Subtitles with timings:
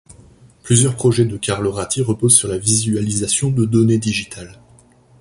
[0.63, 4.59] Plusieurs projets de Carlo Ratti reposent sur la visualisation de données digitales.